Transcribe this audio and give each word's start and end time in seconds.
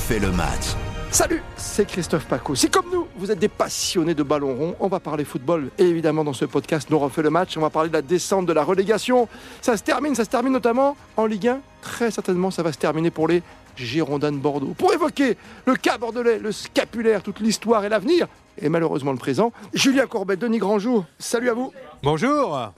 refait 0.00 0.18
le 0.18 0.32
match. 0.32 0.74
Salut, 1.10 1.42
c'est 1.58 1.86
Christophe 1.86 2.24
Paco. 2.24 2.54
Si 2.54 2.70
comme 2.70 2.86
nous, 2.90 3.06
vous 3.16 3.30
êtes 3.30 3.38
des 3.38 3.48
passionnés 3.48 4.14
de 4.14 4.22
ballon 4.22 4.54
rond, 4.54 4.76
on 4.80 4.88
va 4.88 4.98
parler 4.98 5.24
football. 5.24 5.68
Et 5.76 5.84
évidemment, 5.84 6.24
dans 6.24 6.32
ce 6.32 6.46
podcast, 6.46 6.88
nous 6.88 6.98
refait 6.98 7.20
le 7.20 7.28
match. 7.28 7.54
On 7.58 7.60
va 7.60 7.68
parler 7.68 7.90
de 7.90 7.94
la 7.94 8.00
descente 8.00 8.46
de 8.46 8.52
la 8.54 8.64
relégation. 8.64 9.28
Ça 9.60 9.76
se 9.76 9.82
termine, 9.82 10.14
ça 10.14 10.24
se 10.24 10.30
termine 10.30 10.54
notamment 10.54 10.96
en 11.18 11.26
Ligue 11.26 11.48
1. 11.48 11.60
Très 11.82 12.10
certainement, 12.10 12.50
ça 12.50 12.62
va 12.62 12.72
se 12.72 12.78
terminer 12.78 13.10
pour 13.10 13.28
les 13.28 13.42
Girondins 13.76 14.32
de 14.32 14.38
Bordeaux. 14.38 14.74
Pour 14.78 14.94
évoquer 14.94 15.36
le 15.66 15.74
cas 15.74 15.98
bordelais, 15.98 16.38
le 16.38 16.52
scapulaire, 16.52 17.22
toute 17.22 17.40
l'histoire 17.40 17.84
et 17.84 17.90
l'avenir, 17.90 18.26
et 18.60 18.70
malheureusement 18.70 19.12
le 19.12 19.18
présent, 19.18 19.52
Julien 19.74 20.06
Courbet, 20.06 20.36
Denis 20.36 20.58
Grandjour, 20.58 21.04
salut 21.18 21.50
à 21.50 21.54
vous. 21.54 21.72
Bonjour. 22.02 22.72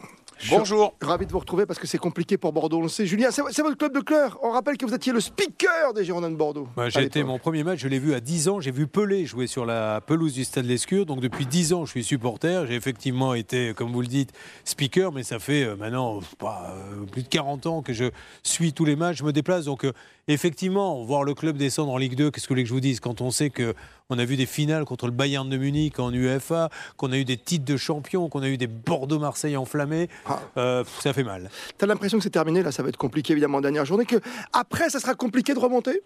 Bonjour. 0.51 0.95
Ravi 1.01 1.27
de 1.27 1.33
vous 1.33 1.39
retrouver 1.39 1.67
parce 1.67 1.79
que 1.79 1.87
c'est 1.87 1.99
compliqué 1.99 2.37
pour 2.37 2.53
Bordeaux, 2.53 2.79
on 2.79 2.83
le 2.83 2.89
sait. 2.89 3.07
Julien, 3.07 3.31
c'est 3.31 3.63
votre 3.63 3.77
club 3.77 3.95
de 3.95 4.01
cœur. 4.01 4.39
On 4.43 4.51
rappelle 4.51 4.77
que 4.77 4.85
vous 4.85 4.95
étiez 4.95 5.13
le 5.13 5.21
speaker 5.21 5.95
des 5.95 6.05
Girondins 6.05 6.31
de 6.31 6.37
Bordeaux. 6.37 6.67
Bah, 6.77 6.89
j'ai 6.89 7.03
été 7.03 7.23
mon 7.23 7.39
premier 7.39 7.63
match, 7.63 7.81
je 7.81 7.89
l'ai 7.89 8.01
vu 8.01 8.13
à 8.13 8.21
10 8.21 8.49
ans. 8.49 8.61
J'ai 8.61 8.73
vu 8.73 8.87
Pelé 8.87 9.25
jouer 9.25 9.47
sur 9.47 9.65
la 9.65 10.01
pelouse 10.01 10.35
du 10.35 10.45
Stade 10.45 10.65
Lescure. 10.65 11.07
Donc 11.07 11.21
depuis 11.21 11.47
10 11.47 11.75
ans, 11.75 11.85
je 11.85 11.91
suis 11.91 12.05
supporter. 12.05 12.67
J'ai 12.67 12.75
effectivement 12.75 13.35
été, 13.35 13.73
comme 13.75 13.93
vous 13.93 14.01
le 14.01 14.09
dites, 14.09 14.33
speaker, 14.65 15.13
mais 15.13 15.23
ça 15.23 15.39
fait 15.39 15.65
euh, 15.65 15.77
maintenant 15.77 16.21
euh, 16.43 17.05
plus 17.11 17.23
de 17.23 17.29
40 17.29 17.67
ans 17.67 17.83
que 17.83 17.93
je 17.93 18.07
suis 18.43 18.73
tous 18.73 18.85
les 18.85 18.97
matchs. 18.97 19.19
Je 19.19 19.25
me 19.25 19.33
déplace. 19.33 19.67
Donc 19.67 19.85
euh, 19.85 19.93
effectivement, 20.29 21.03
voir 21.05 21.25
le 21.25 21.35
club 21.35 21.57
descendre 21.57 21.93
en 21.93 21.99
Ligue 21.99 22.15
2, 22.17 22.31
qu'est-ce 22.31 22.45
que 22.45 22.49
vous 22.49 22.55
voulez 22.55 22.63
que 22.63 22.69
je 22.69 22.75
vous 22.75 22.81
dise? 22.81 23.01
Quand 23.01 23.21
on 23.21 23.31
sait 23.31 23.51
que 23.51 23.75
on 24.13 24.19
a 24.19 24.25
vu 24.27 24.37
des 24.37 24.47
finales 24.47 24.85
contre 24.85 25.07
le 25.07 25.13
Bayern 25.13 25.49
de 25.49 25.57
Munich 25.57 25.99
en 25.99 26.13
UEFA, 26.13 26.69
qu'on 26.99 27.13
a 27.13 27.17
eu 27.17 27.25
des 27.25 27.39
titres 27.39 27.65
de 27.65 27.79
champion, 27.79 28.29
qu'on 28.29 28.43
a 28.43 28.49
eu 28.49 28.59
des 28.59 28.67
Bordeaux-Marseille 28.67 29.57
enflammés, 29.57 30.09
ah. 30.27 30.41
euh, 30.59 30.85
ça 31.01 31.15
fait 31.15 31.25
mal. 31.25 31.51
Tu 31.79 31.85
as 31.85 31.89
l'impression 31.89 32.19
que 32.19 32.25
c'est 32.25 32.31
terminé, 32.31 32.63
là, 32.63 32.73
ça 32.73 32.83
va 32.83 32.91
être 32.91 32.99
compliqué 32.99 33.33
évidemment 33.33 33.59
en 33.59 33.63
dernière 33.63 33.87
journée, 33.87 34.05
que 34.05 34.17
après, 34.53 34.91
ça 34.91 35.01
sera 35.01 35.15
compliqué 35.15 35.55
de 35.55 35.59
remonter? 35.59 36.03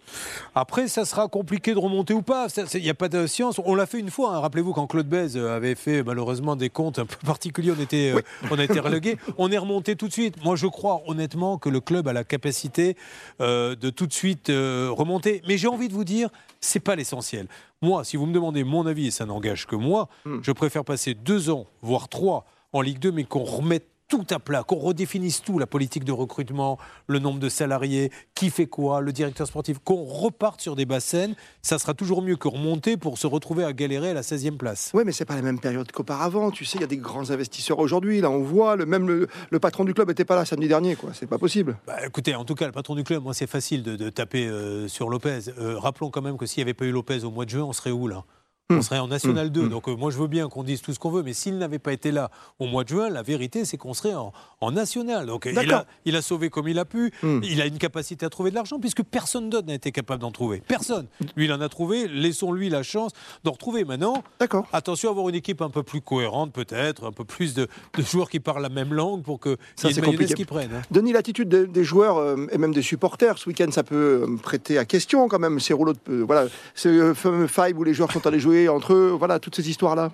Après, 0.55 0.87
ça 0.87 1.03
sera 1.03 1.27
compliqué 1.27 1.73
de 1.73 1.79
remonter 1.79 2.13
ou 2.13 2.21
pas. 2.21 2.47
Il 2.73 2.81
n'y 2.81 2.89
a 2.89 2.93
pas 2.93 3.09
de 3.09 3.27
science. 3.27 3.59
On 3.65 3.75
l'a 3.75 3.85
fait 3.85 3.99
une 3.99 4.09
fois. 4.09 4.35
Hein. 4.35 4.39
Rappelez-vous 4.39 4.71
quand 4.71 4.87
Claude 4.87 5.07
Bèze 5.07 5.35
avait 5.35 5.75
fait 5.75 6.01
malheureusement 6.01 6.55
des 6.55 6.69
comptes 6.69 6.99
un 6.99 7.05
peu 7.05 7.17
particuliers, 7.25 7.73
on, 7.77 7.81
était, 7.81 8.13
euh, 8.15 8.21
on 8.51 8.57
a 8.57 8.63
été 8.63 8.79
relégué. 8.79 9.17
on 9.37 9.51
est 9.51 9.57
remonté 9.57 9.97
tout 9.97 10.07
de 10.07 10.13
suite. 10.13 10.41
Moi, 10.45 10.55
je 10.55 10.67
crois 10.67 11.01
honnêtement 11.07 11.57
que 11.57 11.67
le 11.67 11.81
club 11.81 12.07
a 12.07 12.13
la 12.13 12.23
capacité 12.23 12.95
euh, 13.41 13.75
de 13.75 13.89
tout 13.89 14.06
de 14.07 14.13
suite 14.13 14.47
remonter. 14.49 15.41
Mais 15.47 15.57
j'ai 15.57 15.67
envie 15.67 15.87
de 15.87 15.93
vous 15.93 16.03
dire, 16.03 16.29
c'est 16.59 16.79
pas 16.79 16.95
l'essentiel. 16.95 17.47
Moi, 17.81 18.03
si 18.03 18.17
vous 18.17 18.25
me 18.25 18.33
demandez 18.33 18.63
mon 18.63 18.85
avis, 18.87 19.07
et 19.07 19.11
ça 19.11 19.25
n'engage 19.25 19.67
que 19.67 19.75
moi, 19.75 20.09
hmm. 20.25 20.39
je 20.41 20.51
préfère 20.51 20.83
passer 20.83 21.13
deux 21.13 21.49
ans, 21.49 21.67
voire 21.81 22.09
trois, 22.09 22.45
en 22.73 22.81
Ligue 22.81 22.99
2, 22.99 23.11
mais 23.11 23.23
qu'on 23.23 23.43
remette 23.43 23.87
tout 24.07 24.25
à 24.29 24.39
plat, 24.39 24.63
qu'on 24.63 24.77
redéfinisse 24.77 25.41
tout, 25.41 25.59
la 25.59 25.67
politique 25.67 26.03
de 26.03 26.11
recrutement, 26.11 26.77
le 27.07 27.19
nombre 27.19 27.39
de 27.39 27.49
salariés, 27.49 28.11
qui 28.35 28.49
fait 28.49 28.67
quoi, 28.67 29.01
le 29.01 29.11
directeur 29.11 29.47
sportif, 29.47 29.79
qu'on 29.83 30.03
reparte 30.05 30.61
sur 30.61 30.75
des 30.75 30.85
bassins, 30.85 31.33
ça 31.61 31.77
sera 31.77 31.93
toujours 31.93 32.21
mieux 32.21 32.37
que 32.37 32.47
remonter 32.47 32.95
pour 32.95 33.17
se 33.17 33.27
retrouver 33.27 33.63
à 33.63 33.73
galérer 33.73 34.11
à 34.11 34.13
la 34.13 34.21
16e 34.21 34.57
place. 34.57 34.91
Oui, 34.93 35.03
mais 35.05 35.11
c'est 35.11 35.25
pas 35.25 35.35
la 35.35 35.41
même 35.41 35.59
période 35.59 35.91
qu'auparavant. 35.91 36.51
Tu 36.51 36.63
sais, 36.63 36.77
il 36.77 36.81
y 36.81 36.83
a 36.85 36.87
des 36.87 36.97
grands 36.97 37.31
investisseurs 37.31 37.79
aujourd'hui. 37.79 38.21
Là, 38.21 38.29
on 38.29 38.43
voit, 38.43 38.75
le, 38.75 38.85
même 38.85 39.07
le, 39.07 39.59
patron 39.59 39.83
du 39.83 39.93
club 39.93 40.07
n'était 40.07 40.25
pas 40.25 40.35
là 40.35 40.45
samedi 40.45 40.67
dernier. 40.67 40.95
quoi. 40.95 41.11
C'est 41.13 41.27
pas 41.27 41.37
possible. 41.37 41.77
Bah, 41.85 41.97
écoutez, 42.05 42.35
en 42.35 42.45
tout 42.45 42.55
cas, 42.55 42.65
le 42.65 42.71
patron 42.71 42.95
du 42.95 43.03
club, 43.03 43.23
moi, 43.23 43.33
c'est 43.33 43.47
facile 43.47 43.83
de, 43.83 44.09
taper 44.09 44.47
euh, 44.47 44.87
sur 44.87 45.09
Lopez. 45.09 45.49
Euh, 45.57 45.77
rappelons 45.77 46.09
quand 46.09 46.21
même 46.21 46.37
que 46.37 46.45
s'il 46.45 46.61
n'y 46.61 46.63
avait 46.63 46.73
pas 46.73 46.85
eu 46.85 46.91
Lopez 46.91 47.23
au 47.25 47.31
mois 47.31 47.45
de 47.45 47.49
juin, 47.49 47.63
on 47.63 47.73
serait 47.73 47.91
où 47.91 48.07
là? 48.07 48.23
On 48.69 48.75
hmm. 48.75 48.81
serait 48.81 48.99
en 48.99 49.07
National 49.07 49.49
2. 49.49 49.61
Hmm. 49.61 49.65
Hmm. 49.65 49.69
Donc 49.69 49.87
euh, 49.87 49.95
moi 49.95 50.11
je 50.11 50.17
veux 50.17 50.27
bien 50.27 50.49
qu'on 50.49 50.63
dise 50.63 50.81
tout 50.81 50.93
ce 50.93 50.99
qu'on 50.99 51.09
veut, 51.09 51.23
mais 51.23 51.33
s'il 51.33 51.57
n'avait 51.57 51.79
pas 51.79 51.93
été 51.93 52.11
là 52.11 52.29
au 52.59 52.65
mois 52.65 52.83
de 52.83 52.89
juin, 52.89 53.09
la 53.09 53.21
vérité 53.21 53.63
c'est 53.63 53.77
qu'on 53.77 53.93
serait 53.93 54.13
en, 54.13 54.33
National. 54.71 55.25
Donc 55.25 55.47
il 55.49 55.57
a, 55.57 55.85
il 56.03 56.15
a, 56.15 56.21
sauvé 56.21 56.49
comme 56.49 56.67
il 56.67 56.77
a 56.77 56.83
pu, 56.83 57.11
il 57.23 57.61
a 57.61 57.65
une 57.65 57.77
capacité 57.77 58.25
à 58.25 58.29
trouver 58.29 58.49
de 58.49 58.55
l'argent, 58.55 58.79
puisque 58.79 59.03
personne 59.03 59.49
d'autre 59.49 59.67
n'a 59.67 59.75
été 59.75 59.91
capable 59.91 60.21
d'en 60.21 60.31
trouver. 60.31 60.61
Personne. 60.67 61.07
Lui 61.37 61.45
il 61.45 61.53
en 61.53 61.61
a 61.61 61.69
trouvé, 61.69 62.07
laissons-lui 62.07 62.69
la 62.69 62.83
chance 62.83 63.11
d'en 63.43 63.51
retrouver 63.51 63.85
maintenant. 63.85 64.23
D'accord. 64.39 64.67
Attention 64.73 65.09
à 65.09 65.11
avoir 65.11 65.29
une 65.29 65.35
équipe 65.35 65.61
un 65.61 65.69
peu 65.69 65.83
plus 65.83 66.01
cohérente 66.01 66.51
peut-être, 66.51 67.05
un 67.05 67.11
peu 67.11 67.23
plus 67.23 67.53
de, 67.53 67.67
joueurs 67.97 68.29
qui 68.29 68.41
parlent 68.41 68.61
la 68.61 68.69
même 68.69 68.93
langue 68.93 69.23
pour 69.23 69.39
que 69.39 69.57
ça 69.75 69.89
c'est 69.91 70.01
compliqué 70.01 70.33
qui 70.33 70.45
prennent. 70.45 70.73
Hein. 70.73 70.81
Denis, 70.91 71.13
l'attitude 71.13 71.47
des, 71.47 71.83
joueurs 71.83 72.17
euh, 72.17 72.47
et 72.51 72.57
même 72.57 72.73
des 72.73 72.81
supporters, 72.81 73.37
ce 73.37 73.47
week-end 73.47 73.71
ça 73.71 73.83
peut 73.83 74.25
euh, 74.27 74.35
prêter 74.37 74.77
à 74.77 74.83
question 74.85 75.29
quand 75.29 75.39
même, 75.39 75.59
ces 75.61 75.73
rouleaux 75.73 75.93
de... 75.93 76.17
voilà, 76.17 76.47
ce 76.75 77.13
fameux 77.13 77.47
five 77.47 77.77
où 77.77 77.83
les 77.85 77.93
joueurs 77.93 78.11
sont 78.11 78.25
allés 78.27 78.39
jouer 78.39 78.56
entre 78.67 78.93
eux, 78.93 79.15
voilà 79.17 79.39
toutes 79.39 79.55
ces 79.55 79.69
histoires-là 79.69 80.11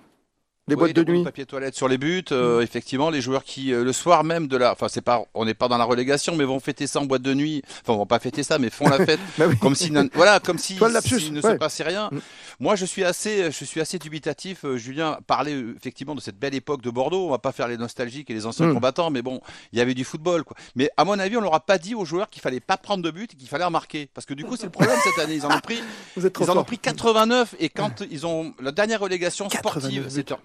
les 0.67 0.75
boîtes 0.75 0.93
de 0.93 1.03
nuit. 1.03 1.23
papier 1.23 1.45
toilette 1.45 1.75
sur 1.75 1.87
les 1.87 1.97
buts. 1.97 2.23
Euh, 2.31 2.59
mm. 2.59 2.63
Effectivement, 2.63 3.09
les 3.09 3.21
joueurs 3.21 3.43
qui, 3.43 3.73
euh, 3.73 3.83
le 3.83 3.91
soir 3.91 4.23
même 4.23 4.47
de 4.47 4.57
la. 4.57 4.71
Enfin, 4.71 4.87
c'est 4.87 5.01
pas, 5.01 5.25
on 5.33 5.45
n'est 5.45 5.53
pas 5.53 5.67
dans 5.67 5.77
la 5.77 5.83
relégation, 5.83 6.35
mais 6.35 6.45
vont 6.45 6.59
fêter 6.59 6.87
ça 6.87 6.99
en 6.99 7.05
boîte 7.05 7.21
de 7.21 7.33
nuit. 7.33 7.61
Enfin, 7.81 7.97
vont 7.97 8.05
pas 8.05 8.19
fêter 8.19 8.43
ça, 8.43 8.59
mais 8.59 8.69
font 8.69 8.87
la 8.87 8.97
fête. 9.05 9.19
Bah 9.37 9.45
comme 9.59 9.75
si. 9.75 9.91
Voilà, 10.13 10.39
comme 10.39 10.57
si, 10.57 10.75
ne 10.75 11.41
se 11.41 11.55
passait 11.57 11.83
rien. 11.83 12.09
Mm. 12.11 12.19
Moi, 12.59 12.75
je 12.75 12.85
suis 12.85 13.03
assez, 13.03 13.51
je 13.51 13.65
suis 13.65 13.81
assez 13.81 13.99
dubitatif. 13.99 14.63
Euh, 14.63 14.77
Julien 14.77 15.17
parlait 15.27 15.57
effectivement 15.75 16.15
de 16.15 16.21
cette 16.21 16.39
belle 16.39 16.55
époque 16.55 16.81
de 16.81 16.89
Bordeaux. 16.89 17.27
On 17.27 17.31
va 17.31 17.39
pas 17.39 17.51
faire 17.51 17.67
les 17.67 17.77
nostalgiques 17.77 18.29
et 18.29 18.33
les 18.33 18.45
anciens 18.45 18.67
mm. 18.67 18.73
combattants, 18.73 19.09
mais 19.09 19.21
bon, 19.21 19.41
il 19.73 19.79
y 19.79 19.81
avait 19.81 19.93
du 19.93 20.05
football, 20.05 20.43
quoi. 20.43 20.55
Mais 20.75 20.89
à 20.95 21.03
mon 21.03 21.19
avis, 21.19 21.35
on 21.35 21.41
leur 21.41 21.55
a 21.55 21.59
pas 21.59 21.77
dit 21.77 21.93
aux 21.93 22.05
joueurs 22.05 22.29
qu'il 22.29 22.41
fallait 22.41 22.61
pas 22.61 22.77
prendre 22.77 23.03
de 23.03 23.11
but 23.11 23.33
et 23.33 23.35
qu'il 23.35 23.49
fallait 23.49 23.65
en 23.65 23.71
marquer. 23.71 24.09
Parce 24.13 24.25
que 24.25 24.33
du 24.33 24.45
coup, 24.45 24.55
c'est 24.55 24.65
le 24.65 24.71
problème 24.71 24.97
cette 25.03 25.23
année. 25.23 25.35
Ils 25.35 25.45
en 25.45 25.53
ont 25.55 25.59
pris. 25.59 25.81
Vous 26.15 26.25
êtes 26.25 26.37
ils 26.39 26.49
en 26.49 26.57
ont 26.57 26.63
pris 26.63 26.77
89 26.77 27.55
et 27.59 27.69
quand 27.69 28.03
ils 28.09 28.25
ont 28.25 28.53
la 28.61 28.71
dernière 28.71 29.01
relégation 29.01 29.49
sportive, 29.49 30.05
c'était 30.09 30.35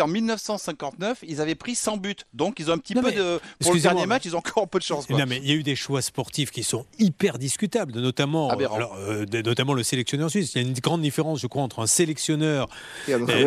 en 0.00 0.06
1959, 0.06 1.24
ils 1.26 1.40
avaient 1.40 1.56
pris 1.56 1.74
100 1.74 1.96
buts. 1.96 2.14
Donc 2.32 2.60
ils 2.60 2.70
ont 2.70 2.74
un 2.74 2.78
petit 2.78 2.94
peu 2.94 3.10
de. 3.10 3.40
Pour 3.60 3.74
le 3.74 3.80
dernier 3.80 4.06
match, 4.06 4.22
ils 4.24 4.36
ont 4.36 4.38
encore 4.38 4.62
un 4.62 4.66
peu 4.68 4.78
de 4.78 4.84
chance. 4.84 5.10
Non, 5.10 5.24
mais 5.26 5.38
il 5.38 5.48
y 5.48 5.50
a 5.50 5.54
eu 5.54 5.64
des 5.64 5.74
choix 5.74 6.00
sportifs 6.00 6.52
qui 6.52 6.62
sont 6.62 6.86
hyper 7.00 7.38
discutables, 7.38 7.92
notamment, 7.98 8.52
euh, 8.52 9.26
notamment 9.44 9.74
le 9.74 9.82
sélectionneur 9.82 10.30
suisse. 10.30 10.52
Il 10.54 10.62
y 10.62 10.64
a 10.64 10.68
une 10.68 10.74
grande 10.74 11.02
différence, 11.02 11.40
je 11.40 11.48
crois, 11.48 11.62
entre 11.62 11.80
un 11.80 11.88
sélectionneur 11.88 12.68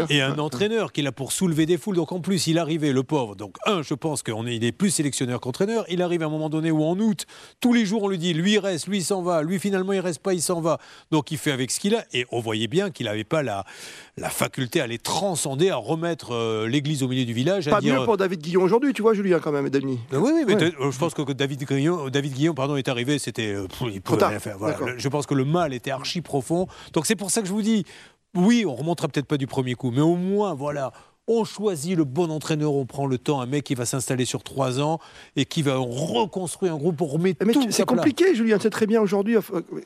et 0.09 0.21
un 0.21 0.37
entraîneur, 0.37 0.91
qui 0.91 0.99
est 0.99 1.03
là 1.03 1.13
pour 1.13 1.31
soulever 1.31 1.65
des 1.65 1.77
foules. 1.77 1.95
Donc 1.95 2.11
en 2.11 2.19
plus, 2.19 2.47
il 2.47 2.59
arrivait, 2.59 2.91
le 2.91 3.03
pauvre. 3.03 3.35
Donc, 3.35 3.55
un, 3.65 3.81
je 3.81 3.93
pense 3.93 4.21
qu'il 4.21 4.33
est, 4.47 4.67
est 4.67 4.71
plus 4.73 4.91
sélectionneur 4.91 5.39
qu'entraîneur. 5.39 5.85
Il 5.87 6.01
arrive 6.01 6.23
à 6.23 6.25
un 6.25 6.29
moment 6.29 6.49
donné 6.49 6.71
où 6.71 6.83
en 6.83 6.99
août, 6.99 7.25
tous 7.61 7.71
les 7.71 7.85
jours, 7.85 8.03
on 8.03 8.09
lui 8.09 8.17
dit 8.17 8.33
lui 8.33 8.53
il 8.53 8.59
reste, 8.59 8.87
lui 8.87 8.97
il 8.97 9.05
s'en 9.05 9.21
va, 9.21 9.43
lui 9.43 9.59
finalement 9.59 9.93
il 9.93 9.99
reste 10.01 10.19
pas, 10.19 10.33
il 10.33 10.41
s'en 10.41 10.59
va. 10.59 10.77
Donc 11.09 11.31
il 11.31 11.37
fait 11.37 11.51
avec 11.51 11.71
ce 11.71 11.79
qu'il 11.79 11.95
a. 11.95 12.03
Et 12.11 12.25
on 12.31 12.41
voyait 12.41 12.67
bien 12.67 12.91
qu'il 12.91 13.05
n'avait 13.05 13.23
pas 13.23 13.43
la, 13.43 13.65
la 14.17 14.29
faculté 14.29 14.81
à 14.81 14.87
les 14.87 14.97
transcender, 14.97 15.69
à 15.69 15.77
remettre 15.77 16.16
euh, 16.31 16.67
l'église 16.67 17.03
au 17.03 17.07
milieu 17.07 17.25
du 17.25 17.33
village. 17.33 17.69
Pas 17.69 17.81
mieux 17.81 18.03
pour 18.05 18.17
David 18.17 18.41
Guillon 18.41 18.61
aujourd'hui, 18.63 18.93
tu 18.93 19.01
vois, 19.01 19.13
Julien, 19.13 19.39
quand 19.39 19.51
même, 19.51 19.69
Denis. 19.69 19.99
Ben 20.11 20.19
oui, 20.19 20.31
oui, 20.33 20.43
mais 20.47 20.61
euh, 20.61 20.91
je 20.91 20.97
pense 20.97 21.13
que 21.13 21.31
David 21.31 21.63
Guillon, 21.65 22.09
David 22.09 22.33
Guillon 22.33 22.53
pardon, 22.53 22.75
est 22.75 22.87
arrivé, 22.87 23.19
c'était. 23.19 23.53
Euh, 23.53 23.67
il 23.91 24.01
pouvait 24.01 24.25
rien 24.25 24.39
faire. 24.39 24.57
Je 24.97 25.09
pense 25.09 25.25
que 25.25 25.33
le 25.33 25.45
mal 25.45 25.73
était 25.73 25.91
archi 25.91 26.21
profond. 26.21 26.67
Donc 26.93 27.05
c'est 27.05 27.15
pour 27.15 27.31
ça 27.31 27.41
que 27.41 27.47
je 27.47 27.53
vous 27.53 27.61
dis, 27.61 27.85
oui, 28.35 28.65
on 28.67 28.75
remontera 28.75 29.07
peut-être 29.07 29.27
pas 29.27 29.37
du 29.37 29.47
premier 29.47 29.75
coup, 29.75 29.91
mais 29.91 30.01
au 30.01 30.15
moins, 30.15 30.53
voilà, 30.53 30.91
on 31.27 31.43
choisit 31.43 31.95
le 31.95 32.05
bon 32.05 32.31
entraîneur, 32.31 32.73
on 32.73 32.85
prend 32.85 33.05
le 33.05 33.17
temps, 33.17 33.41
un 33.41 33.45
mec 33.45 33.65
qui 33.65 33.75
va 33.75 33.85
s'installer 33.85 34.25
sur 34.25 34.43
trois 34.43 34.79
ans 34.79 34.99
et 35.35 35.45
qui 35.45 35.61
va 35.61 35.75
reconstruire 35.77 36.73
un 36.73 36.77
groupe 36.77 36.95
pour 36.95 37.11
remettre 37.11 37.45
mais 37.45 37.53
C'est 37.69 37.85
compliqué, 37.85 38.33
Julien, 38.33 38.57
c'est 38.61 38.69
très 38.69 38.87
bien 38.87 39.01
aujourd'hui. 39.01 39.35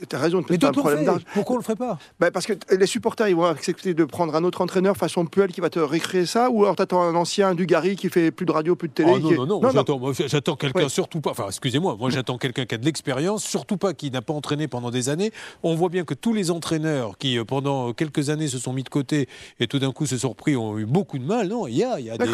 tu 0.09 0.15
as 0.15 0.19
raison, 0.19 0.43
mais 0.49 0.57
pas 0.57 0.69
un 0.69 0.71
problème 0.71 1.05
d'argent. 1.05 1.25
Pourquoi 1.33 1.55
on 1.55 1.59
le 1.59 1.63
ferait 1.63 1.75
pas? 1.75 1.97
Bah, 2.19 2.31
Parce 2.31 2.45
que 2.45 2.53
les 2.75 2.85
supporters, 2.85 3.27
ils 3.27 3.35
vont 3.35 3.45
accepter 3.45 3.93
de 3.93 4.05
prendre 4.05 4.35
un 4.35 4.43
autre 4.43 4.61
entraîneur 4.61 4.97
façon 4.97 5.25
Puel 5.25 5.51
qui 5.51 5.61
va 5.61 5.69
te 5.69 5.79
récréer 5.79 6.25
ça, 6.25 6.49
ou 6.49 6.63
alors 6.63 6.75
tu 6.75 6.81
attends 6.81 7.01
un 7.01 7.15
ancien 7.15 7.55
du 7.55 7.65
Gary 7.65 7.95
qui 7.95 8.09
fait 8.09 8.31
plus 8.31 8.45
de 8.45 8.51
radio, 8.51 8.75
plus 8.75 8.89
de 8.89 8.93
télé. 8.93 9.11
Ah, 9.15 9.19
non, 9.19 9.45
non, 9.45 9.61
non, 9.61 10.17
j'attends 10.27 10.55
quelqu'un 10.55 10.89
surtout 10.89 11.21
pas, 11.21 11.31
enfin 11.31 11.45
excusez-moi, 11.47 11.95
moi, 11.99 12.09
j'attends 12.09 12.37
quelqu'un 12.37 12.65
qui 12.65 12.75
a 12.75 12.77
de 12.77 12.85
l'expérience, 12.85 13.43
surtout 13.43 13.77
pas 13.77 13.93
qui 13.93 14.11
n'a 14.11 14.21
pas 14.21 14.33
entraîné 14.33 14.67
pendant 14.67 14.91
des 14.91 15.09
années. 15.09 15.31
On 15.63 15.75
voit 15.75 15.89
bien 15.89 16.03
que 16.03 16.13
tous 16.13 16.33
les 16.33 16.51
entraîneurs 16.51 17.17
qui 17.17 17.37
euh, 17.37 17.45
pendant 17.45 17.93
quelques 17.93 18.29
années 18.29 18.47
se 18.47 18.59
sont 18.59 18.73
mis 18.73 18.83
de 18.83 18.89
côté 18.89 19.27
et 19.59 19.67
tout 19.67 19.79
d'un 19.79 19.91
coup 19.91 20.05
se 20.05 20.17
sont 20.17 20.29
repris 20.29 20.55
ont 20.55 20.77
eu 20.77 20.85
beaucoup 20.85 21.17
de 21.17 21.23
mal. 21.31 21.47
Non, 21.47 21.67
il 21.67 21.75
y 21.75 21.83
a, 21.83 21.99
il 21.99 22.05
y 22.05 22.09
a, 22.09 22.17
des, 22.17 22.29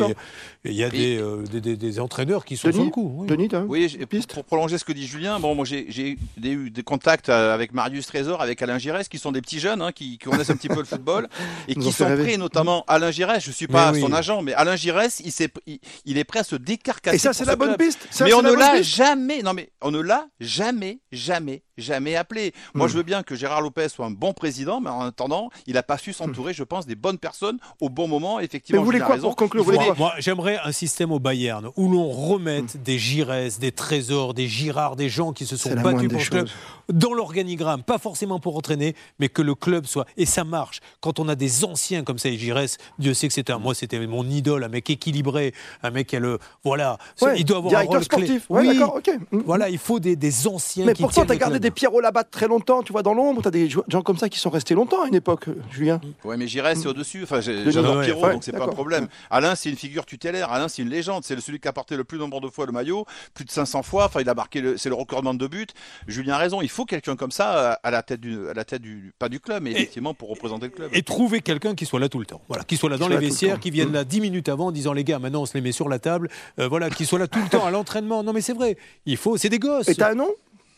il 0.66 0.74
y 0.74 0.84
a 0.84 0.90
euh, 0.94 1.44
des, 1.46 1.76
des, 1.76 2.00
entraîneurs 2.00 2.46
qui 2.46 2.58
sont 2.58 2.72
sur 2.72 2.84
le 2.84 2.90
coup. 2.90 3.12
Oui, 3.20 3.28
Denis, 3.28 3.50
oui 3.68 3.98
pour 4.34 4.44
prolonger 4.44 4.78
ce 4.78 4.86
que 4.86 4.92
dit 4.92 5.08
Julien, 5.08 5.40
bon, 5.40 5.56
moi 5.56 5.66
j'ai 5.66 6.18
eu 6.42 6.70
des 6.70 6.84
contacts 6.84 7.30
euh, 7.30 7.54
avec 7.54 7.74
Marius 7.74 8.08
Trésor, 8.08 8.42
avec 8.42 8.62
Alain 8.62 8.78
Giresse, 8.78 9.08
qui 9.08 9.18
sont 9.18 9.32
des 9.32 9.42
petits 9.42 9.60
jeunes, 9.60 9.82
hein, 9.82 9.92
qui, 9.92 10.18
connaissent 10.18 10.50
un 10.50 10.56
petit 10.56 10.68
peu 10.68 10.80
le 10.80 10.86
football, 10.86 11.28
et 11.68 11.76
qui 11.76 11.92
sont 11.92 12.06
prêts, 12.06 12.38
notamment 12.38 12.84
Alain 12.88 13.12
Giresse, 13.12 13.44
je 13.44 13.52
suis 13.52 13.68
pas 13.68 13.94
son 13.94 14.14
agent, 14.14 14.42
mais 14.42 14.54
Alain 14.54 14.76
Giresse, 14.76 15.22
il, 15.24 15.44
est, 15.44 15.80
il, 16.06 16.18
est 16.18 16.24
prêt 16.24 16.40
à 16.40 16.44
se 16.44 16.56
décarcasser. 16.56 17.16
Et 17.16 17.20
ça, 17.20 17.34
c'est 17.34 17.46
la 17.46 17.56
bonne 17.56 17.78
piste. 17.78 18.08
mais 18.22 18.34
on 18.34 18.42
ne 18.42 18.54
l'a 18.54 18.82
jamais, 18.82 19.42
non 19.42 19.54
mais 19.54 19.70
on 19.82 19.92
ne 19.92 20.00
l'a 20.00 20.28
jamais, 20.40 21.00
jamais, 21.12 21.64
jamais 21.78 22.16
appelé. 22.16 22.54
Moi, 22.74 22.88
hmm. 22.88 22.90
je 22.90 22.98
veux 22.98 23.04
bien 23.04 23.24
que 23.24 23.36
Gérard 23.36 23.62
Lopez 23.62 23.90
soit 23.90 24.06
un 24.06 24.12
bon 24.12 24.34
président, 24.34 24.82
mais 24.82 24.90
en 24.90 25.02
attendant, 25.02 25.50
il 25.66 25.74
n'a 25.74 25.84
pas 25.84 25.98
su 25.98 26.14
s'entourer, 26.14 26.54
je 26.54 26.64
pense, 26.64 26.86
des 26.86 26.96
bonnes 26.96 27.18
personnes 27.18 27.60
au 27.80 27.90
bon 27.90 28.08
moment. 28.08 28.40
Effectivement, 28.40 28.80
mais 28.80 28.80
vous 28.80 28.86
voulez 28.86 29.00
quoi 29.00 29.18
pour 29.18 29.36
conclure 29.36 29.66
Moi, 29.98 30.14
j'aimerais 30.20 30.60
un 30.64 30.72
système 30.72 31.12
au 31.12 31.20
Bayern 31.20 31.70
où 31.76 31.90
l'on 31.90 32.10
remette 32.10 32.76
hmm. 32.76 32.84
des 32.84 33.00
Giresse, 33.00 33.60
des 33.60 33.72
Trésors, 33.72 34.34
des 34.34 34.48
Girard, 34.48 34.96
des 34.96 35.10
gens 35.10 35.34
qui 35.34 35.46
se 35.46 35.58
sont 35.58 35.74
battus 35.74 36.10
pour 36.10 36.20
le 36.20 36.26
club 36.26 36.50
dans 36.92 37.14
l'organigramme, 37.14 37.84
pas 37.84 37.98
forcément 37.98 38.40
pour 38.40 38.56
entraîner, 38.58 38.96
mais 39.20 39.30
que 39.30 39.42
le 39.42 39.56
club 39.56 39.86
soit. 39.86 40.06
Et 40.16 40.26
ça 40.26 40.44
marche. 40.44 40.80
Quand 41.02 41.20
on 41.20 41.28
a 41.28 41.36
des 41.36 41.66
anciens 41.66 42.04
comme 42.04 42.18
ça, 42.18 42.30
et 42.30 42.38
Giresse, 42.38 42.78
Dieu 43.00 43.14
sait 43.14 43.28
que 43.28 43.34
c'était 43.34 43.54
un. 43.54 43.60
Moi, 43.60 43.76
c'était 43.76 44.06
mon 44.06 44.26
idole, 44.26 44.64
un 44.64 44.70
mec 44.70 44.90
équilibré, 44.90 45.54
un 45.84 45.92
mec 45.92 46.08
qui 46.08 46.16
a 46.16 46.20
le. 46.20 46.40
Voilà. 46.64 46.98
il 47.36 47.46
doit 47.46 47.58
avoir 47.58 47.82
un 47.82 47.86
rôle 47.86 48.04
sportif. 48.04 48.48
Clé. 48.48 48.58
oui, 48.58 48.68
d'accord, 48.68 48.96
ok. 48.96 49.10
Voilà, 49.46 49.70
il 49.70 49.78
faut 49.78 50.00
des, 50.00 50.16
des 50.16 50.48
anciens 50.48 50.86
mais 50.86 50.94
qui 50.94 51.02
pourtant, 51.02 51.26
tu 51.26 51.32
as 51.32 51.36
gardé 51.36 51.60
des 51.68 51.72
Pierrot 51.72 52.00
Labatte 52.00 52.32
très 52.32 52.48
longtemps, 52.48 52.84
tu 52.84 52.92
vois, 52.92 53.04
dans 53.04 53.14
l'ombre. 53.14 53.42
Tu 53.42 53.48
as 53.48 53.52
des 53.52 53.70
gens 53.70 54.02
comme 54.02 54.18
ça 54.18 54.30
qui 54.30 54.40
sont 54.40 54.50
restés 54.50 54.74
longtemps 54.76 55.04
à 55.04 55.08
une 55.08 55.16
époque, 55.16 55.48
euh, 55.50 55.56
Julien. 55.72 56.00
Ouais, 56.24 56.38
mais 56.38 56.48
j'irais, 56.48 56.76
c'est 56.76 56.88
au-dessus. 56.88 57.24
Enfin, 57.24 57.42
j'adore 57.42 58.02
Pierrot, 58.02 58.32
donc 58.32 58.44
c'est 58.44 58.52
pas 58.52 58.66
un 58.66 58.70
problème. 58.70 59.08
Alain, 59.30 59.56
c'est 59.56 59.70
une 59.70 59.76
figure 59.76 60.06
tutélaire. 60.06 60.52
Alain, 60.52 60.68
c'est 60.68 60.82
une 60.82 60.90
légende. 60.90 61.24
C'est 61.24 61.40
celui 61.40 61.60
qui 61.60 61.68
a 61.68 61.74
porté 61.74 61.96
le 61.96 62.04
plus 62.04 62.18
nombre 62.18 62.40
de 62.42 62.50
fois 62.50 62.66
le 62.66 62.72
maillot, 62.72 63.06
plus 63.34 63.46
de 63.46 63.52
500 63.52 63.84
fois. 63.84 64.06
Enfin, 64.06 64.22
il 64.22 64.30
a 64.30 64.34
marqué, 64.34 64.78
c'est 64.78 64.90
le 64.90 64.96
recordman 64.96 65.38
de 65.38 65.48
buts. 65.48 65.68
Julien 66.08 66.36
a 66.36 66.38
raison. 66.38 66.62
Il 66.62 66.70
faut 66.70 66.86
quelqu'un 66.86 67.16
comme 67.16 67.32
ça 67.32 67.74
à 67.84 67.92
la 67.92 68.04
tête 68.04 68.22
du, 68.22 68.48
à 68.50 68.54
la 68.54 68.64
tête 68.64 68.82
du, 68.82 69.14
pas 69.20 69.30
du 69.30 69.40
club, 69.40 69.64
mais 69.64 69.72
effectivement 69.72 70.14
pour 70.14 70.30
représenter 70.30 70.66
le 70.66 70.72
club. 70.72 70.90
Et 70.94 71.04
trouver 71.04 71.42
quelqu'un 71.42 71.76
qui 71.76 71.86
soit 71.86 72.00
là 72.00 72.10
tout 72.10 72.20
le 72.20 72.26
temps. 72.26 72.42
Voilà, 72.48 72.64
qui 72.64 72.78
soit 72.78 72.90
là 72.90 72.98
dans 72.98 73.08
les 73.08 73.18
vestiaires, 73.18 73.60
qui 73.60 73.72
vienne 73.72 73.92
là 73.92 74.04
10 74.04 74.22
minutes 74.22 74.50
avant 74.50 74.68
en 74.68 74.72
disant 74.72 74.94
les 74.94 75.04
gars, 75.04 75.20
maintenant 75.20 75.42
on 75.42 75.46
se 75.46 75.54
les 75.54 75.62
met 75.62 75.72
sur 75.72 75.90
la 75.90 76.00
table. 76.00 76.30
Euh, 76.60 76.68
voilà, 76.68 76.90
qui 76.90 77.06
soit 77.06 77.20
là 77.20 77.28
tout 77.28 77.42
le 77.42 77.50
temps 77.50 77.66
à 77.66 77.72
l'entraînement. 77.72 78.24
Non, 78.24 78.34
mais 78.34 78.42
c'est 78.42 78.54
vrai. 78.54 78.78
Il 79.06 79.18
faut, 79.18 79.38
c'est 79.38 79.50
des 79.50 79.60
gosses. 79.60 79.88
Et 79.90 79.96
t'as 79.96 80.12
un 80.12 80.16
nom? 80.16 80.30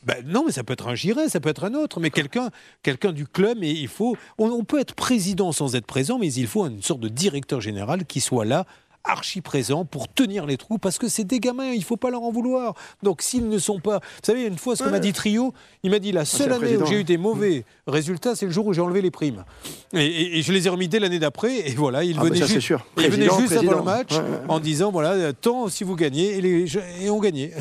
Ben 0.04 0.16
non, 0.26 0.44
mais 0.46 0.52
ça 0.52 0.64
peut 0.64 0.74
être 0.74 0.88
un 0.88 0.96
Giret, 0.96 1.30
ça 1.30 1.40
peut 1.40 1.50
être 1.50 1.66
un 1.66 1.74
autre, 1.74 2.00
mais 2.00 2.10
quelqu'un, 2.10 2.50
quelqu'un 2.84 3.12
du 3.12 3.28
club. 3.28 3.58
Mais 3.60 3.72
il 3.72 3.88
faut, 3.88 4.16
on, 4.38 4.64
peut 4.64 4.80
être 4.80 4.96
président 4.96 5.52
sans 5.52 5.76
être 5.76 5.86
présent, 5.86 6.18
mais 6.18 6.32
il 6.34 6.48
faut 6.48 6.66
une 6.68 6.82
sorte 6.82 7.02
de 7.02 7.10
directeur 7.10 7.62
général 7.62 8.06
qui 8.06 8.22
soit 8.22 8.46
là 8.46 8.66
archi 9.06 9.40
présent 9.40 9.86
pour 9.86 10.12
tenir 10.12 10.46
les 10.46 10.58
trous 10.58 10.78
parce 10.78 10.98
que 10.98 11.08
c'est 11.08 11.24
des 11.24 11.40
gamins, 11.40 11.72
il 11.72 11.84
faut 11.84 11.98
pas 11.98 12.12
leur 12.12 12.22
en 12.22 12.32
vouloir. 12.32 12.76
Donc 13.02 13.22
s'ils 13.22 13.48
ne 13.48 13.58
sont 13.58 13.80
pas, 13.80 14.00
vous 14.00 14.22
savez, 14.24 14.46
une 14.46 14.58
fois 14.58 14.76
ce 14.76 14.84
que 14.84 14.90
m'a 14.90 15.00
dit 15.00 15.14
Trio, 15.14 15.54
il 15.84 15.92
m'a 15.92 16.00
dit 16.00 16.12
la 16.12 16.22
ah, 16.22 16.26
seule 16.26 16.52
année 16.52 16.78
où 16.78 16.86
j'ai 16.86 17.00
eu 17.00 17.04
des 17.06 17.18
mauvais 17.18 17.66
résultats, 17.88 18.36
c'est 18.36 18.46
le 18.46 18.52
jour 18.52 18.68
où 18.68 18.74
j'ai 18.74 18.82
enlevé 18.82 19.02
les 19.02 19.10
primes. 19.10 19.46
Et, 19.94 20.42
je 20.42 20.52
les 20.52 20.68
ai 20.68 20.70
remis 20.70 20.90
dès 20.90 21.00
l'année 21.00 21.18
d'après 21.18 21.70
et 21.70 21.74
voilà, 21.76 22.04
il 22.04 22.18
ah, 22.20 22.24
venait, 22.24 22.46
juste, 22.46 22.74
il 22.98 23.10
venait 23.10 23.30
juste 23.40 23.54
avant 23.54 23.78
le 23.78 23.84
match 23.84 24.12
en 24.48 24.60
disant 24.60 24.92
voilà, 24.92 25.34
tant 25.34 25.70
si 25.70 25.86
vous 25.86 25.96
gagnez 25.96 26.38
et, 26.38 26.42
les, 26.42 26.78
et 27.02 27.10
on 27.10 27.20
gagnait. 27.20 27.54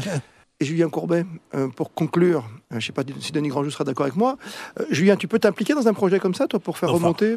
Et 0.61 0.65
Julien 0.65 0.89
Courbet, 0.89 1.25
euh, 1.55 1.69
pour 1.69 1.95
conclure, 1.95 2.39
euh, 2.41 2.63
je 2.73 2.77
ne 2.77 2.81
sais 2.81 2.93
pas 2.93 3.03
si 3.21 3.31
Denis 3.31 3.49
Grandjou 3.49 3.71
sera 3.71 3.85
d'accord 3.85 4.07
avec 4.07 4.17
moi. 4.17 4.37
Euh, 4.81 4.87
Julien, 4.91 5.15
tu 5.15 5.29
peux 5.29 5.39
t'impliquer 5.39 5.73
dans 5.73 5.87
un 5.87 5.95
projet 5.95 6.19
comme 6.19 6.35
ça, 6.35 6.49
toi, 6.49 6.59
pour 6.59 6.79
faire 6.79 6.91
remonter 6.91 7.37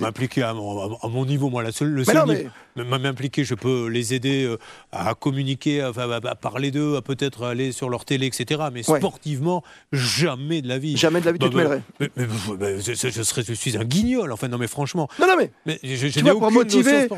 M'impliquer 0.00 0.42
à, 0.42 0.52
mon 0.52 1.24
niveau, 1.24 1.48
moi, 1.48 1.62
la 1.62 1.70
seule, 1.70 1.90
le 1.90 2.02
seul 2.02 2.50
m'impliquer, 2.74 3.44
je 3.44 3.54
peux 3.54 3.86
les 3.86 4.12
aider 4.12 4.54
à 4.92 5.14
communiquer, 5.14 5.80
à, 5.80 5.92
à 5.96 6.34
parler 6.34 6.70
d'eux, 6.70 6.96
à 6.96 7.02
peut-être 7.02 7.44
aller 7.44 7.72
sur 7.72 7.88
leur 7.88 8.04
télé, 8.04 8.26
etc. 8.26 8.64
Mais 8.72 8.82
sportivement, 8.82 9.62
jamais 9.92 10.60
de 10.60 10.68
la 10.68 10.78
vie. 10.78 10.96
Jamais 10.96 11.20
de 11.20 11.26
la 11.26 11.32
vie, 11.32 11.38
tu 11.38 11.48
te 11.48 11.56
mêlerais. 11.56 11.82
Mais, 12.00 12.80
je, 12.80 12.92
serais, 12.94 13.42
je 13.44 13.52
suis 13.54 13.78
un 13.78 13.84
guignol, 13.84 14.32
enfin, 14.32 14.48
non, 14.48 14.58
mais 14.58 14.66
franchement. 14.66 15.08
Non, 15.20 15.26
non, 15.28 15.36
mais, 15.38 15.78
je, 15.84 16.08
tu, 16.08 16.20
vois, 16.20 16.36
pour 16.36 16.50
motiver, 16.50 17.08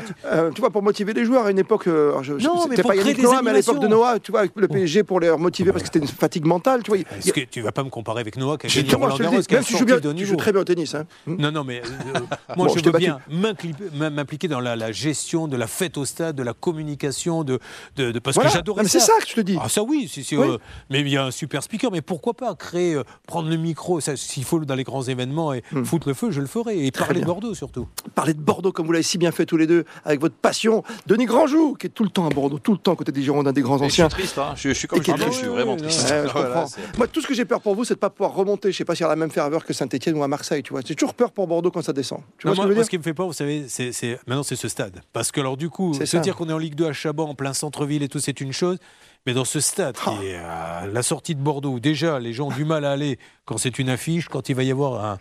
tu 0.53 0.61
vois, 0.61 0.69
pour 0.69 0.83
motiver 0.83 1.13
les 1.13 1.25
joueurs 1.25 1.47
à 1.47 1.51
une 1.51 1.59
époque, 1.59 1.85
je, 1.85 2.33
non, 2.33 2.67
mais 2.69 2.75
pas 2.77 2.95
Yannick 2.95 3.17
Noah, 3.17 3.41
mais 3.41 3.49
à 3.49 3.53
l'époque 3.53 3.79
de 3.79 3.87
Noah, 3.87 4.19
tu 4.19 4.31
vois, 4.31 4.43
le 4.55 4.67
PSG 4.67 5.01
pour 5.01 5.19
les 5.19 5.38
motivé 5.39 5.71
parce 5.71 5.83
que 5.83 5.87
c'était 5.87 5.99
une 5.99 6.07
fatigue 6.07 6.45
mentale. 6.45 6.83
Tu 6.83 6.91
vois. 6.91 6.99
Est-ce 6.99 7.33
que 7.33 7.41
tu 7.41 7.61
vas 7.61 7.71
pas 7.71 7.83
me 7.83 7.89
comparer 7.89 8.21
avec 8.21 8.37
Noah 8.37 8.57
qui 8.57 8.67
a 8.67 8.81
gagné 8.81 8.95
Roland 8.95 9.17
Garros, 9.17 9.41
qui 9.41 9.55
un 9.55 9.61
sportif 9.61 9.85
de 9.85 10.13
niveau. 10.13 10.13
Tu 10.13 10.25
joues 10.25 10.35
très 10.35 10.51
bien 10.51 10.61
au 10.61 10.63
tennis. 10.63 10.95
Hein. 10.95 11.05
Non, 11.27 11.51
non, 11.51 11.63
mais 11.63 11.81
euh, 11.81 12.19
moi 12.57 12.67
je 12.75 12.83
veux 12.83 12.91
bien 12.91 13.19
m'impliquer 13.29 14.47
dans 14.47 14.59
la, 14.59 14.91
gestion 14.91 15.47
de 15.47 15.55
la 15.55 15.67
fête 15.67 15.97
au 15.97 16.05
stade, 16.05 16.35
de 16.35 16.43
la 16.43 16.53
communication, 16.53 17.43
de, 17.43 17.59
de, 17.95 18.17
parce 18.19 18.37
que 18.37 18.47
j'adorais 18.47 18.83
ça. 18.83 18.99
C'est 18.99 19.05
ça 19.05 19.13
que 19.21 19.27
je 19.27 19.35
te 19.35 19.41
dis. 19.41 19.57
Ah 19.61 19.69
ça 19.69 19.83
oui, 19.83 20.11
euh, 20.33 20.57
mais 20.89 21.01
il 21.01 21.09
y 21.09 21.17
a 21.17 21.25
un 21.25 21.31
super 21.31 21.63
speaker. 21.63 21.91
Mais 21.91 22.01
pourquoi 22.01 22.33
pas 22.33 22.53
créer, 22.55 22.95
euh, 22.95 23.03
prendre 23.27 23.49
le 23.49 23.57
micro, 23.57 23.99
s'il 23.99 24.43
faut 24.43 24.59
dans 24.59 24.75
les 24.75 24.83
grands 24.83 25.03
événements 25.03 25.53
et 25.53 25.63
hmm. 25.71 25.83
foutre 25.83 26.07
le 26.07 26.13
feu, 26.13 26.31
je 26.31 26.41
le 26.41 26.47
ferai. 26.47 26.85
Et 26.85 26.91
parler 26.91 27.21
de 27.21 27.25
Bordeaux 27.25 27.53
surtout. 27.53 27.87
Parler 28.15 28.33
de 28.33 28.41
Bordeaux 28.41 28.71
comme 28.71 28.85
vous 28.85 28.91
l'avez 28.91 29.03
si 29.03 29.17
bien 29.17 29.31
fait 29.31 29.45
tous 29.45 29.57
les 29.57 29.67
deux 29.67 29.85
avec 30.05 30.19
votre 30.19 30.35
passion. 30.35 30.83
Denis 31.07 31.25
Grandjou 31.25 31.75
qui 31.75 31.87
est 31.87 31.91
tout 31.91 32.03
le 32.03 32.09
temps 32.09 32.25
à 32.25 32.29
Bordeaux, 32.29 32.59
tout 32.59 32.71
le 32.71 32.77
temps 32.77 32.95
côté 32.95 33.11
des 33.11 33.21
Girondins, 33.21 33.53
des 33.53 33.61
grands 33.61 33.81
anciens. 33.81 34.09
Je 34.09 34.15
suis 34.15 34.23
triste, 34.23 34.37
hein. 34.37 34.53
je, 34.55 34.69
suis 34.71 34.87
comme 34.87 35.03
je, 35.03 35.28
je 35.31 35.37
suis 35.37 35.47
vraiment 35.47 35.75
triste. 35.75 36.13
Moi, 36.97 37.07
tout 37.07 37.21
ce 37.21 37.27
que 37.27 37.33
j'ai 37.33 37.45
peur 37.45 37.61
pour 37.61 37.75
vous, 37.75 37.83
c'est 37.83 37.95
de 37.95 37.99
pas 37.99 38.09
pouvoir 38.09 38.33
remonter. 38.33 38.71
Je 38.71 38.77
sais 38.77 38.85
pas 38.85 38.95
s'il 38.95 39.03
y 39.03 39.05
a 39.05 39.09
la 39.09 39.15
même 39.15 39.31
ferveur 39.31 39.65
que 39.65 39.73
Saint-Etienne 39.73 40.17
ou 40.17 40.23
à 40.23 40.27
Marseille. 40.27 40.63
Tu 40.63 40.71
vois, 40.71 40.81
j'ai 40.85 40.95
toujours 40.95 41.13
peur 41.13 41.31
pour 41.31 41.47
Bordeaux 41.47 41.71
quand 41.71 41.81
ça 41.81 41.93
descend. 41.93 42.21
Tu 42.37 42.47
vois 42.47 42.55
ce, 42.55 42.61
que 42.61 42.63
je 42.63 42.69
veux 42.69 42.75
dire 42.75 42.85
ce 42.85 42.89
qui 42.89 42.97
me 42.97 43.03
fait 43.03 43.13
peur, 43.13 43.27
vous 43.27 43.33
savez, 43.33 43.65
c'est 43.67 44.19
maintenant 44.27 44.43
c'est 44.43 44.55
ce 44.55 44.67
stade. 44.67 45.01
Parce 45.13 45.31
que 45.31 45.39
alors 45.39 45.57
du 45.57 45.69
coup, 45.69 45.93
se 45.93 46.17
dire 46.17 46.35
qu'on 46.35 46.49
est 46.49 46.53
en 46.53 46.57
Ligue 46.57 46.75
2 46.75 46.87
à 46.87 46.93
Chaban, 46.93 47.29
en 47.29 47.35
plein 47.35 47.53
centre-ville 47.53 48.03
et 48.03 48.09
tout, 48.09 48.19
c'est 48.19 48.41
une 48.41 48.53
chose. 48.53 48.77
Mais 49.25 49.33
dans 49.33 49.45
ce 49.45 49.59
stade, 49.59 49.95
qui 49.95 50.09
ah. 50.09 50.23
est 50.23 50.35
à 50.35 50.87
la 50.87 51.03
sortie 51.03 51.35
de 51.35 51.41
Bordeaux, 51.41 51.71
où 51.71 51.79
déjà 51.79 52.19
les 52.19 52.33
gens 52.33 52.47
ont 52.47 52.55
du 52.55 52.65
mal 52.65 52.85
à 52.85 52.91
aller 52.91 53.19
quand 53.45 53.57
c'est 53.57 53.77
une 53.77 53.89
affiche, 53.89 54.29
quand 54.29 54.49
il 54.49 54.55
va 54.55 54.63
y 54.63 54.71
avoir 54.71 55.03
un, 55.03 55.17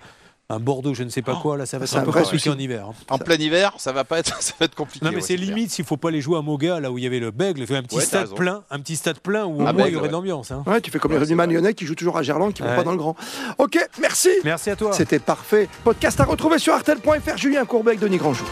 un 0.50 0.60
Bordeaux, 0.60 0.94
je 0.94 1.02
ne 1.02 1.10
sais 1.10 1.20
pas 1.20 1.34
oh, 1.36 1.42
quoi, 1.42 1.56
là, 1.58 1.66
ça 1.66 1.78
va 1.78 1.84
être 1.84 1.96
un, 1.96 2.04
peu 2.04 2.12
compliqué 2.12 2.48
en 2.48 2.58
hiver. 2.58 2.86
Hein. 2.88 2.94
En 3.10 3.18
plein 3.18 3.36
hiver, 3.36 3.74
ça 3.76 3.92
va 3.92 4.04
pas 4.04 4.18
être, 4.18 4.34
ça 4.42 4.54
va 4.58 4.64
être 4.64 4.74
compliqué. 4.74 5.04
Non, 5.04 5.12
mais 5.12 5.20
c'est 5.20 5.36
limite 5.36 5.70
s'il 5.70 5.84
faut 5.84 5.98
pas 5.98 6.10
les 6.10 6.22
jouer 6.22 6.38
à 6.38 6.42
Moga, 6.42 6.80
là 6.80 6.90
où 6.90 6.96
il 6.96 7.04
y 7.04 7.06
avait 7.06 7.20
le 7.20 7.30
Bègle, 7.30 7.62
un 7.70 7.82
petit 7.82 8.00
stade 8.00 8.34
plein, 8.34 8.64
un 8.70 8.80
petit 8.80 8.96
stade 8.96 9.20
plein 9.20 9.44
où 9.44 9.60
au 9.60 9.72
moins 9.72 9.86
il 9.86 9.92
y 9.92 9.96
aurait 9.96 10.08
de 10.08 10.12
l'ambiance. 10.12 10.50
Hein. 10.50 10.62
Ouais, 10.66 10.80
tu 10.80 10.90
fais 10.90 10.98
comme 10.98 11.12
les 11.12 11.18
rugbyman 11.18 11.52
lyonnais 11.52 11.74
qui 11.74 11.84
jouent 11.84 11.94
toujours 11.94 12.16
à 12.16 12.22
Gerland, 12.22 12.52
qui 12.52 12.62
vont 12.62 12.74
pas 12.74 12.84
dans 12.84 12.92
le 12.92 12.98
grand. 12.98 13.14
Ok, 13.58 13.78
merci. 14.00 14.30
Merci 14.44 14.70
à 14.70 14.76
toi. 14.76 14.92
C'était 14.92 15.18
parfait. 15.18 15.68
Podcast 15.84 16.18
à 16.20 16.24
retrouver 16.24 16.58
sur 16.58 16.72
artel.fr. 16.72 17.36
Julien 17.36 17.64
Courbet 17.66 17.90
avec 17.90 18.00
Denis 18.00 18.16
Grandjou. 18.16 18.46